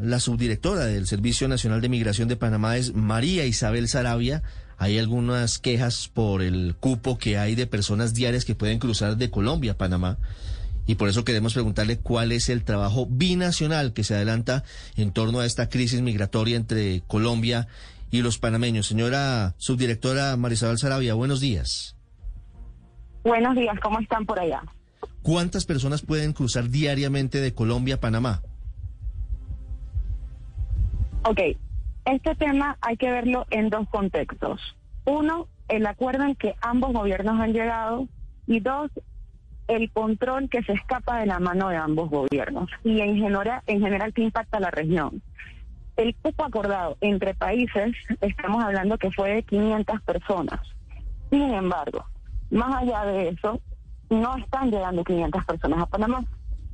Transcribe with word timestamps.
La 0.00 0.18
subdirectora 0.18 0.86
del 0.86 1.06
Servicio 1.06 1.46
Nacional 1.46 1.82
de 1.82 1.90
Migración 1.90 2.26
de 2.26 2.36
Panamá 2.36 2.78
es 2.78 2.94
María 2.94 3.44
Isabel 3.44 3.86
Sarabia. 3.86 4.42
Hay 4.78 4.98
algunas 4.98 5.58
quejas 5.58 6.08
por 6.08 6.40
el 6.40 6.74
cupo 6.74 7.18
que 7.18 7.36
hay 7.36 7.54
de 7.54 7.66
personas 7.66 8.14
diarias 8.14 8.46
que 8.46 8.54
pueden 8.54 8.78
cruzar 8.78 9.18
de 9.18 9.30
Colombia 9.30 9.72
a 9.72 9.76
Panamá. 9.76 10.16
Y 10.86 10.94
por 10.94 11.10
eso 11.10 11.22
queremos 11.22 11.52
preguntarle 11.52 11.98
cuál 11.98 12.32
es 12.32 12.48
el 12.48 12.64
trabajo 12.64 13.06
binacional 13.10 13.92
que 13.92 14.02
se 14.02 14.14
adelanta 14.14 14.64
en 14.96 15.12
torno 15.12 15.40
a 15.40 15.44
esta 15.44 15.68
crisis 15.68 16.00
migratoria 16.00 16.56
entre 16.56 17.02
Colombia 17.06 17.68
y 18.10 18.22
los 18.22 18.38
panameños. 18.38 18.86
Señora 18.86 19.54
subdirectora 19.58 20.34
Marisabel 20.38 20.78
Sarabia, 20.78 21.12
buenos 21.12 21.40
días. 21.40 21.94
Buenos 23.22 23.54
días, 23.54 23.78
¿cómo 23.82 24.00
están 24.00 24.24
por 24.24 24.40
allá? 24.40 24.62
¿Cuántas 25.20 25.66
personas 25.66 26.00
pueden 26.00 26.32
cruzar 26.32 26.70
diariamente 26.70 27.42
de 27.42 27.52
Colombia 27.52 27.96
a 27.96 28.00
Panamá? 28.00 28.40
Ok, 31.22 31.38
este 32.06 32.34
tema 32.34 32.78
hay 32.80 32.96
que 32.96 33.10
verlo 33.10 33.46
en 33.50 33.68
dos 33.68 33.86
contextos. 33.90 34.74
Uno, 35.04 35.48
el 35.68 35.86
acuerdo 35.86 36.24
en 36.24 36.34
que 36.34 36.54
ambos 36.62 36.94
gobiernos 36.94 37.38
han 37.38 37.52
llegado 37.52 38.08
y 38.46 38.60
dos, 38.60 38.90
el 39.68 39.92
control 39.92 40.48
que 40.48 40.62
se 40.62 40.72
escapa 40.72 41.20
de 41.20 41.26
la 41.26 41.38
mano 41.38 41.68
de 41.68 41.76
ambos 41.76 42.08
gobiernos 42.08 42.70
y 42.84 43.00
en 43.00 43.16
general, 43.16 43.62
en 43.66 43.80
general 43.80 44.14
que 44.14 44.22
impacta 44.22 44.56
a 44.56 44.60
la 44.60 44.70
región. 44.70 45.22
El 45.96 46.16
cupo 46.16 46.42
acordado 46.44 46.96
entre 47.02 47.34
países, 47.34 47.94
estamos 48.22 48.64
hablando 48.64 48.96
que 48.96 49.10
fue 49.12 49.34
de 49.34 49.42
500 49.42 50.00
personas. 50.00 50.60
Sin 51.28 51.52
embargo, 51.52 52.06
más 52.50 52.82
allá 52.82 53.04
de 53.04 53.28
eso, 53.28 53.60
no 54.08 54.38
están 54.38 54.70
llegando 54.70 55.04
500 55.04 55.44
personas 55.44 55.82
a 55.82 55.86
Panamá 55.86 56.24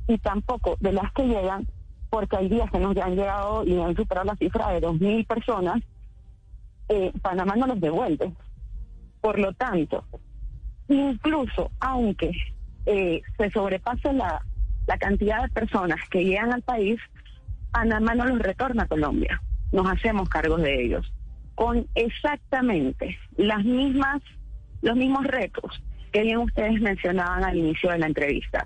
y 0.07 0.17
tampoco 0.19 0.77
de 0.79 0.93
las 0.93 1.11
que 1.11 1.23
llegan 1.23 1.67
porque 2.09 2.37
hay 2.37 2.49
días 2.49 2.69
que 2.71 2.79
nos 2.79 2.95
han 2.97 3.15
llegado 3.15 3.63
y 3.65 3.79
han 3.79 3.95
superado 3.95 4.25
la 4.25 4.35
cifra 4.35 4.69
de 4.69 4.81
2.000 4.81 5.27
personas, 5.27 5.81
eh, 6.89 7.11
Panamá 7.21 7.55
no 7.55 7.67
los 7.67 7.79
devuelve. 7.79 8.31
Por 9.21 9.39
lo 9.39 9.53
tanto, 9.53 10.05
incluso 10.87 11.71
aunque 11.79 12.31
eh, 12.85 13.21
se 13.37 13.51
sobrepase 13.51 14.13
la, 14.13 14.41
la 14.85 14.97
cantidad 14.97 15.41
de 15.41 15.49
personas 15.49 15.99
que 16.09 16.23
llegan 16.23 16.53
al 16.53 16.61
país, 16.61 16.99
Panamá 17.71 18.15
no 18.15 18.25
los 18.25 18.39
retorna 18.39 18.83
a 18.83 18.87
Colombia. 18.87 19.41
Nos 19.71 19.87
hacemos 19.87 20.29
cargos 20.29 20.61
de 20.61 20.85
ellos. 20.85 21.11
Con 21.55 21.87
exactamente 21.95 23.17
las 23.35 23.65
mismas, 23.65 24.21
los 24.81 24.95
mismos 24.95 25.25
retos 25.25 25.81
que 26.11 26.21
bien 26.21 26.37
ustedes 26.37 26.79
mencionaban 26.79 27.43
al 27.43 27.57
inicio 27.57 27.89
de 27.91 27.99
la 27.99 28.07
entrevista 28.07 28.65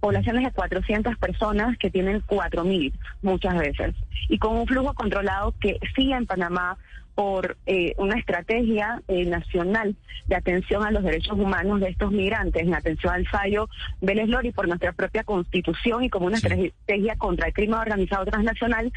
poblaciones 0.00 0.44
de 0.44 0.52
400 0.52 1.16
personas 1.16 1.76
que 1.78 1.90
tienen 1.90 2.22
4.000 2.22 2.92
muchas 3.22 3.56
veces 3.58 3.94
y 4.28 4.38
con 4.38 4.56
un 4.56 4.66
flujo 4.66 4.94
controlado 4.94 5.54
que 5.60 5.78
sigue 5.94 6.14
en 6.14 6.26
Panamá 6.26 6.78
por 7.16 7.56
eh, 7.64 7.94
una 7.96 8.18
estrategia 8.18 9.02
eh, 9.08 9.24
nacional 9.24 9.96
de 10.26 10.36
atención 10.36 10.84
a 10.84 10.90
los 10.90 11.02
derechos 11.02 11.38
humanos 11.38 11.80
de 11.80 11.88
estos 11.88 12.12
migrantes, 12.12 12.62
en 12.62 12.74
atención 12.74 13.14
al 13.14 13.26
fallo 13.26 13.68
Vélez 14.02 14.28
Lori 14.28 14.52
por 14.52 14.68
nuestra 14.68 14.92
propia 14.92 15.24
constitución 15.24 16.04
y 16.04 16.10
como 16.10 16.26
una 16.26 16.36
estrategia 16.36 17.16
contra 17.16 17.48
el 17.48 17.54
crimen 17.54 17.78
organizado 17.78 18.26
transnacional, 18.26 18.92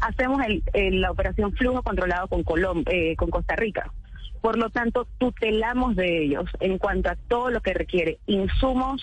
hacemos 0.00 0.42
el, 0.72 1.00
la 1.00 1.12
operación 1.12 1.52
flujo 1.52 1.82
controlado 1.82 2.26
con, 2.26 2.42
Colom 2.42 2.82
eh, 2.86 3.14
con 3.16 3.30
Costa 3.30 3.54
Rica. 3.54 3.92
Por 4.40 4.58
lo 4.58 4.70
tanto, 4.70 5.06
tutelamos 5.18 5.94
de 5.94 6.24
ellos 6.24 6.50
en 6.58 6.78
cuanto 6.78 7.10
a 7.10 7.16
todo 7.28 7.50
lo 7.50 7.60
que 7.60 7.74
requiere 7.74 8.18
insumos, 8.26 9.02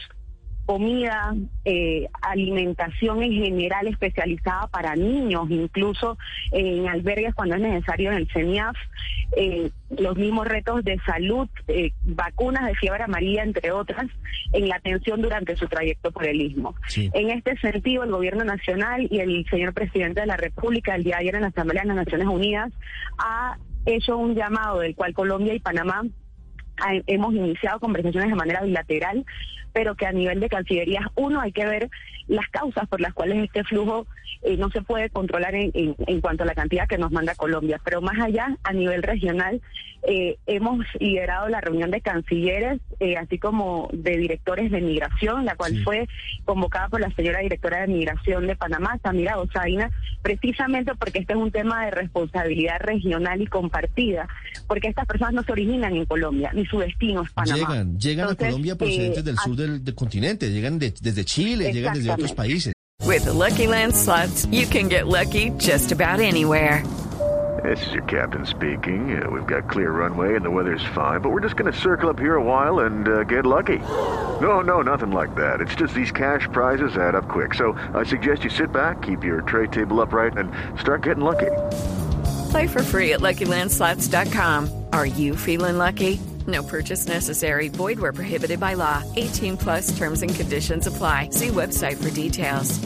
comida, 0.67 1.33
eh, 1.63 2.09
alimentación 2.22 3.23
en 3.23 3.31
general 3.31 3.88
especializada 3.88 4.67
para 4.67 4.97
niños, 4.97 5.50
incluso 5.50 6.17
en 6.51 6.89
albergues 6.89 7.33
cuando 7.33 7.55
es 7.55 7.61
necesario 7.61 8.11
en 8.11 8.17
el 8.17 8.28
CENIAF, 8.28 8.75
eh, 9.38 9.72
los 9.97 10.17
mismos 10.17 10.45
retos 10.45 10.83
de 10.83 11.00
salud, 11.05 11.47
eh, 11.69 11.94
vacunas 12.03 12.66
de 12.66 12.75
fiebre 12.75 13.01
amarilla, 13.01 13.44
entre 13.44 13.72
otras, 13.72 14.07
en 14.51 14.67
la 14.67 14.75
atención 14.75 15.22
durante 15.22 15.55
su 15.55 15.67
trayecto 15.67 16.11
por 16.11 16.25
el 16.25 16.41
istmo. 16.41 16.75
En 16.97 17.29
este 17.29 17.57
sentido, 17.59 18.03
el 18.03 18.11
Gobierno 18.11 18.44
Nacional 18.44 19.07
y 19.09 19.19
el 19.22 19.45
señor 19.49 19.73
Presidente 19.73 20.19
de 20.19 20.28
la 20.28 20.35
República, 20.35 20.95
el 20.95 21.05
día 21.05 21.16
de 21.16 21.22
ayer 21.22 21.35
en 21.35 21.41
la 21.44 21.47
Asamblea 21.47 21.84
de 21.84 21.88
las 21.88 21.97
Naciones 21.97 22.28
Unidas, 22.28 22.73
ha 23.17 23.57
hecho 23.85 24.17
un 24.17 24.35
llamado 24.35 24.79
del 24.79 24.95
cual 24.95 25.13
Colombia 25.13 25.53
y 25.53 25.59
Panamá 25.59 26.03
hemos 27.08 27.34
iniciado 27.34 27.80
conversaciones 27.80 28.30
de 28.30 28.36
manera 28.36 28.62
bilateral, 28.62 29.26
pero 29.74 29.96
que 29.96 30.06
a 30.06 30.12
nivel 30.12 30.40
de 30.40 30.50
Cancillería, 30.50 31.12
uno, 31.16 31.42
hay 31.42 31.52
que 31.52 31.66
ver 31.66 31.90
las 32.28 32.48
causas 32.50 32.88
por 32.88 33.00
las 33.00 33.14
cuales 33.14 33.44
este 33.44 33.64
flujo 33.64 34.08
eh, 34.44 34.58
no 34.58 34.70
se 34.70 34.82
puede 34.82 35.10
controlar 35.10 35.56
en, 35.56 35.72
en, 35.74 36.22
cuanto 36.22 36.44
a 36.44 36.46
la 36.46 36.56
cantidad 36.56 36.88
que 36.88 36.98
nos 36.98 37.12
manda 37.12 37.36
Colombia. 37.36 37.80
Pero 37.84 38.02
más 38.02 38.20
allá, 38.20 38.56
a 38.64 38.74
nivel 38.74 39.04
regional, 39.04 39.62
eh, 40.04 40.38
hemos 40.46 40.86
liderado 41.00 41.50
la 41.50 41.60
reunión 41.60 41.92
de 41.92 42.02
cancilleres, 42.02 42.80
eh, 43.00 43.18
así 43.18 43.40
como 43.40 43.90
de 43.92 44.16
directores 44.18 44.72
de 44.72 44.80
migración, 44.80 45.44
la 45.44 45.56
cual 45.56 45.84
fue 45.84 46.08
convocada 46.46 46.88
por 46.88 47.02
la 47.02 47.12
señora 47.12 47.40
directora 47.40 47.82
de 47.82 47.88
migración 47.88 48.48
de 48.48 48.56
Panamá, 48.56 49.00
Samira 49.02 49.38
Osaina, 49.40 49.92
precisamente 50.22 50.94
porque 50.96 51.20
este 51.20 51.34
es 51.34 51.40
un 51.40 51.52
tema 51.52 51.86
de 51.86 51.92
responsabilidad 51.92 52.80
regional 52.80 53.42
y 53.42 53.48
compartida, 53.48 54.28
porque 54.68 54.88
estas 54.88 55.08
personas 55.08 55.34
no 55.34 55.44
se 55.44 55.52
originan 55.52 55.96
en 55.96 56.06
Colombia, 56.06 56.52
ni 56.54 56.66
su 56.69 56.79
destino 56.79 57.23
es 57.23 57.31
Panamá. 57.31 57.57
Llegan, 57.57 57.97
llegan 57.97 58.29
a 58.29 58.35
Colombia 58.35 58.75
procedentes 58.75 59.23
del 59.23 59.38
sur 59.38 59.55
del, 59.55 59.95
continente, 59.95 60.51
llegan 60.51 60.79
desde 60.79 61.25
Chile, 61.25 61.72
llegan 61.73 61.94
desde 61.94 62.11
otros 62.11 62.33
países. 62.33 62.73
With 63.05 63.25
the 63.25 63.33
Lucky 63.33 63.67
Land 63.67 63.95
slots, 63.95 64.45
you 64.51 64.67
can 64.67 64.89
get 64.89 65.07
lucky 65.07 65.51
just 65.57 65.91
about 65.91 66.19
anywhere. 66.19 66.83
This 67.63 67.85
is 67.88 67.94
your 67.94 68.03
captain 68.03 68.45
speaking. 68.45 69.22
Uh, 69.22 69.29
we've 69.29 69.47
got 69.47 69.69
clear 69.69 69.91
runway 69.91 70.35
and 70.35 70.45
the 70.45 70.50
weather's 70.50 70.83
fine, 70.94 71.22
but 71.22 71.31
we're 71.31 71.41
just 71.41 71.55
going 71.55 71.72
to 71.72 71.78
circle 71.78 72.09
up 72.09 72.19
here 72.19 72.35
a 72.35 72.44
while 72.44 72.79
and 72.79 73.07
uh, 73.07 73.23
get 73.23 73.45
lucky. 73.45 73.79
No, 74.41 74.61
no, 74.61 74.81
nothing 74.81 75.11
like 75.11 75.34
that. 75.35 75.59
It's 75.59 75.73
just 75.75 75.94
these 75.94 76.11
cash 76.11 76.47
prizes 76.51 76.97
add 76.97 77.16
up 77.16 77.28
quick. 77.28 77.53
So 77.53 77.73
I 77.95 78.03
suggest 78.03 78.44
you 78.44 78.49
sit 78.49 78.72
back, 78.72 79.01
keep 79.01 79.23
your 79.23 79.41
tray 79.41 79.67
table 79.67 80.01
upright, 80.01 80.38
and 80.38 80.51
start 80.79 81.03
getting 81.03 81.23
lucky. 81.23 81.51
Play 82.51 82.67
for 82.67 82.84
free 82.84 83.13
at 83.13 83.22
LuckyLandSlots.com. 83.22 84.85
Are 84.94 85.05
you 85.05 85.35
feeling 85.35 85.78
lucky? 85.78 86.19
No 86.47 86.63
purchase 86.63 87.08
necessary. 87.08 87.69
Void 87.69 88.00
where 88.00 88.13
prohibited 88.13 88.59
by 88.59 88.75
law. 88.75 89.03
18 89.16 89.58
plus 89.58 89.97
terms 89.97 90.22
and 90.22 90.34
conditions 90.34 90.88
apply. 90.88 91.30
See 91.31 91.50
website 91.50 91.97
for 91.97 92.09
details. 92.12 92.80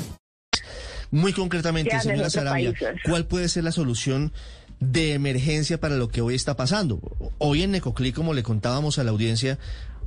Muy 1.11 1.33
concretamente, 1.33 1.99
señora 1.99 2.29
Sarabia, 2.29 2.73
¿cuál 3.03 3.25
puede 3.25 3.49
ser 3.49 3.65
la 3.65 3.73
solución 3.73 4.31
de 4.79 5.13
emergencia 5.13 5.77
para 5.77 5.97
lo 5.97 6.07
que 6.07 6.21
hoy 6.21 6.35
está 6.35 6.55
pasando? 6.55 7.01
Hoy 7.37 7.63
en 7.63 7.71
Necoclí, 7.71 8.13
como 8.13 8.33
le 8.33 8.43
contábamos 8.43 8.97
a 8.97 9.03
la 9.03 9.11
audiencia, 9.11 9.59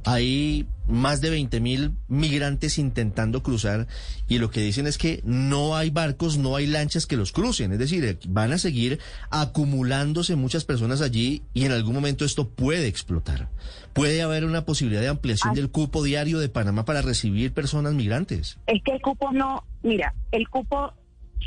hay 0.05 0.67
más 0.87 1.21
de 1.21 1.31
20 1.31 1.61
mil 1.61 1.93
migrantes 2.09 2.79
intentando 2.79 3.43
cruzar 3.43 3.87
y 4.29 4.39
lo 4.39 4.51
que 4.51 4.61
dicen 4.61 4.87
es 4.87 4.99
que 4.99 5.23
no 5.25 5.77
hay 5.77 5.91
barcos, 5.91 6.37
no 6.37 6.57
hay 6.57 6.67
lanchas 6.67 7.07
que 7.07 7.17
los 7.17 7.33
crucen. 7.33 7.73
Es 7.73 7.79
decir, 7.79 8.19
van 8.29 8.53
a 8.53 8.59
seguir 8.59 9.01
acumulándose 9.31 10.37
muchas 10.37 10.65
personas 10.65 11.01
allí 11.01 11.43
y 11.55 11.65
en 11.65 11.73
algún 11.73 11.95
momento 11.95 12.25
esto 12.25 12.49
puede 12.49 12.87
explotar. 12.87 13.49
Puede 13.95 14.23
haber 14.23 14.45
una 14.45 14.65
posibilidad 14.65 15.01
de 15.01 15.09
ampliación 15.09 15.55
del 15.55 15.71
cupo 15.71 16.03
diario 16.03 16.39
de 16.39 16.49
Panamá 16.49 16.85
para 16.85 17.01
recibir 17.01 17.53
personas 17.53 17.95
migrantes. 17.95 18.59
Es 18.67 18.83
que 18.83 18.93
el 18.93 19.01
cupo 19.01 19.33
no, 19.33 19.65
mira, 19.83 20.15
el 20.33 20.49
cupo 20.49 20.93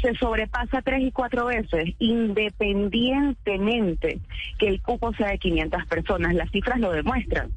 se 0.01 0.15
sobrepasa 0.15 0.81
tres 0.81 1.03
y 1.03 1.11
cuatro 1.11 1.45
veces, 1.47 1.93
independientemente 1.99 4.19
que 4.59 4.67
el 4.67 4.81
cupo 4.81 5.13
sea 5.13 5.29
de 5.29 5.39
500 5.39 5.85
personas. 5.87 6.35
Las 6.35 6.51
cifras 6.51 6.79
lo 6.79 6.91
demuestran. 6.91 7.51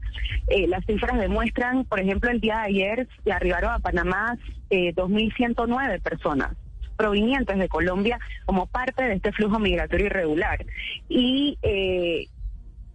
Eh, 0.49 0.67
las 0.67 0.83
cifras 0.87 1.19
demuestran, 1.19 1.85
por 1.85 2.01
ejemplo, 2.01 2.31
el 2.31 2.41
día 2.41 2.61
de 2.61 2.69
ayer 2.69 3.07
arribaron 3.31 3.73
a 3.73 3.79
Panamá 3.79 4.39
eh, 4.71 4.95
2.109 4.95 6.01
personas 6.01 6.57
provenientes 6.97 7.59
de 7.59 7.69
Colombia 7.69 8.19
como 8.45 8.67
parte 8.67 9.05
de 9.05 9.15
este 9.15 9.33
flujo 9.33 9.59
migratorio 9.59 10.07
irregular. 10.07 10.65
Y 11.09 11.59
eh, 11.63 12.29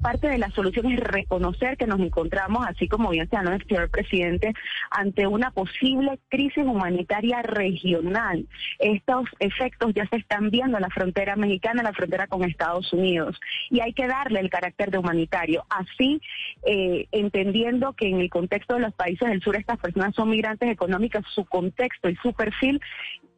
parte 0.06 0.28
de 0.28 0.38
la 0.38 0.52
solución 0.52 0.92
es 0.92 1.00
reconocer 1.00 1.78
que 1.78 1.88
nos 1.88 2.00
encontramos, 2.00 2.64
así 2.68 2.88
como 2.88 3.10
bien 3.10 3.28
se 3.28 3.38
el 3.38 3.66
señor 3.68 3.90
presidente, 3.90 4.54
ante 4.92 5.26
una 5.26 5.50
posible 5.50 6.20
crisis 6.30 6.64
humanitaria 6.64 7.42
regional. 7.42 8.46
Estos 8.78 9.26
efectos 9.40 9.96
ya 9.96 10.06
se 10.10 10.18
están 10.18 10.52
viendo 10.52 10.78
en 10.78 10.84
la 10.84 10.92
frontera 10.92 11.36
mexicana, 11.36 11.82
en 11.82 11.86
la 11.86 11.94
frontera 11.94 12.28
con 12.28 12.44
Estados 12.44 12.94
Unidos, 12.94 13.40
y 13.72 13.80
hay 13.80 13.94
que 13.94 14.06
darle 14.06 14.42
el 14.42 14.52
carácter 14.52 14.92
de 14.92 15.00
humanitario. 15.00 15.66
Así, 15.70 16.22
eh, 16.68 17.08
entendiendo 17.12 17.94
que 17.94 18.08
en 18.08 18.20
el 18.20 18.30
contexto 18.30 18.76
de 18.76 18.82
los 18.82 18.94
países 18.94 19.28
del 19.28 19.42
sur 19.42 19.56
estas 19.56 19.80
personas 19.80 20.14
son 20.14 20.30
migrantes 20.30 20.70
económicas, 20.70 21.24
su 21.34 21.46
contexto 21.46 22.10
y 22.10 22.16
su 22.18 22.32
perfil 22.34 22.80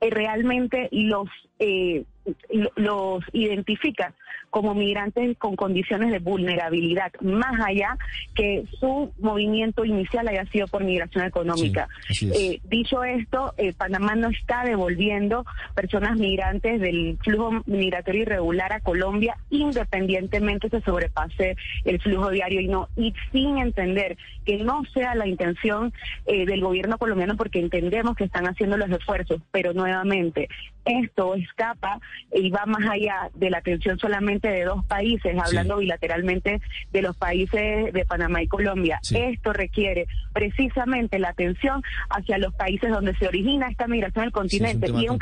eh, 0.02 0.10
realmente 0.12 0.90
los 0.92 1.30
eh, 1.60 2.04
los 2.76 3.24
identifica 3.34 4.14
como 4.50 4.74
migrantes 4.74 5.38
con 5.38 5.56
condiciones 5.56 6.12
de 6.12 6.20
vulnerabilidad, 6.20 7.12
más 7.22 7.60
allá 7.66 7.98
que 8.34 8.64
su 8.80 9.12
movimiento 9.20 9.86
inicial 9.86 10.28
haya 10.28 10.46
sido 10.46 10.68
por 10.68 10.84
migración 10.84 11.26
económica. 11.26 11.88
Eh, 12.22 12.60
dicho 12.64 13.04
esto, 13.04 13.54
eh, 13.58 13.74
Panamá 13.74 14.16
no 14.16 14.30
está 14.30 14.64
devolviendo 14.64 15.46
personas 15.76 16.18
migrantes 16.18 16.80
del 16.80 17.18
flujo 17.24 17.62
migratorio 17.66 18.24
irregular 18.24 18.74
a 18.74 18.80
Colombia, 18.80 19.38
independientemente 19.50 20.70
se 20.70 20.82
sobrepase 20.82 21.56
el 21.86 22.02
flujo 22.02 22.30
diario 22.30 22.62
y 22.62 22.68
no, 22.68 22.88
y 22.96 23.14
sin 23.32 23.58
entender 23.58 24.18
que 24.46 24.58
no 24.58 24.84
sea 24.94 25.14
la 25.16 25.28
intención 25.28 25.94
eh, 26.26 26.46
del 26.46 26.62
gobierno 26.62 26.98
colombiano, 26.98 27.36
porque 27.36 27.60
entendemos 27.60 28.16
que 28.16 28.24
están 28.24 28.48
haciendo 28.48 28.78
los 28.78 28.90
esfuerzos, 28.90 29.42
pero 29.52 29.74
nuevamente 29.74 30.48
esto 30.86 31.36
escapa 31.36 32.00
y 32.34 32.50
va 32.50 32.66
más 32.66 32.90
allá 32.90 33.30
de 33.36 33.50
la 33.50 33.60
atención 33.60 33.98
solamente 34.00 34.48
de 34.50 34.64
dos 34.64 34.86
países, 34.86 35.36
hablando 35.38 35.78
bilateralmente 35.78 36.62
de 36.92 37.02
los 37.02 37.16
países 37.16 37.94
de 37.94 38.06
Panamá 38.06 38.42
y 38.42 38.48
Colombia. 38.48 39.00
Esto 39.12 39.54
requiere 39.54 40.08
precisamente 40.34 41.20
la 41.20 41.30
atención 41.30 41.82
hacia 42.10 42.38
los 42.38 42.54
países 42.54 42.90
donde 42.90 43.16
se 43.16 43.28
origina 43.28 43.70
esta 43.70 43.88
migración 43.88 44.26
del 44.26 44.32
continente. 44.32 44.88
y 44.90 45.08
un, 45.10 45.20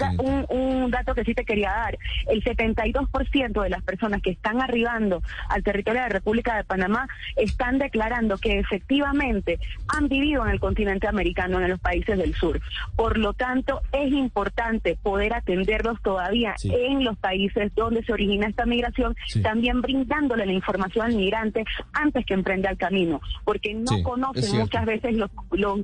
un, 0.50 0.92
dato 0.92 1.16
que 1.16 1.24
sí 1.24 1.34
te 1.34 1.46
quería 1.46 1.70
dar, 1.70 1.98
el 2.28 2.44
72% 2.44 3.64
de 3.64 3.70
las 3.70 3.84
personas 3.84 4.22
que 4.22 4.32
están 4.32 4.62
arribando 4.62 5.22
al 5.50 5.64
territorio 5.64 6.02
de 6.02 6.08
la 6.08 6.14
República 6.14 6.58
de 6.58 6.64
Panamá 6.64 7.08
están 7.36 7.78
declarando 7.80 8.38
que 8.38 8.60
efectivamente 8.60 9.60
han 9.88 10.08
vivido 10.08 10.46
en 10.46 10.52
el 10.52 10.60
continente 10.60 11.08
americano, 11.08 11.60
en 11.60 11.70
los 11.70 11.80
países 11.80 12.18
del 12.18 12.34
sur. 12.34 12.60
Por 12.96 13.18
lo 13.18 13.34
tanto, 13.34 13.82
es 13.92 14.12
importante 14.12 14.98
poder 15.02 15.34
atenderlos 15.34 16.02
todavía 16.02 16.56
en 16.86 17.04
los 17.04 17.18
países 17.18 17.74
donde 17.76 18.04
se 18.04 18.14
origina 18.14 18.48
esta 18.48 18.66
migración, 18.66 19.16
también 19.42 19.82
brindándole 19.82 20.46
la 20.46 20.54
información 20.54 21.06
al 21.06 21.16
migrante 21.16 21.64
antes 21.94 22.26
que 22.26 22.34
emprenda 22.34 22.70
el 22.70 22.78
camino, 22.78 23.22
porque 23.44 23.74
no 23.74 24.02
conocen 24.04 24.58
muchas 24.58 24.86
veces 24.86 25.16
los, 25.16 25.30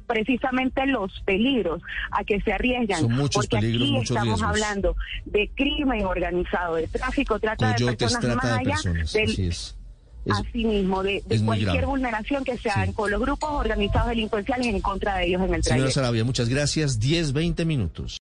precisamente 0.07 0.85
los 0.85 1.11
peligros 1.25 1.81
a 2.11 2.23
que 2.23 2.41
se 2.41 2.53
arriesgan, 2.53 3.07
porque 3.33 3.57
aquí 3.57 3.97
estamos 3.97 4.41
hablando 4.41 4.95
de 5.25 5.49
crimen 5.55 6.05
organizado, 6.05 6.75
de 6.75 6.87
tráfico, 6.87 7.39
trata 7.39 7.73
de 7.73 7.95
personas 7.95 8.35
más 8.35 8.45
allá 8.45 8.75
del 9.13 9.53
Asimismo, 10.29 11.01
de, 11.01 11.23
de 11.25 11.43
cualquier 11.43 11.87
vulneración 11.87 12.43
que 12.43 12.55
se 12.55 12.69
haga 12.69 12.93
con 12.93 13.09
los 13.09 13.19
grupos 13.19 13.49
organizados 13.49 14.09
delincuenciales 14.09 14.67
en 14.67 14.79
contra 14.79 15.17
de 15.17 15.25
ellos 15.25 15.41
en 15.41 15.53
el. 15.55 15.63
Señora 15.63 15.89
Sarabia, 15.89 16.23
muchas 16.23 16.47
gracias. 16.47 16.99
10, 16.99 17.33
20 17.33 17.65
minutos. 17.65 18.20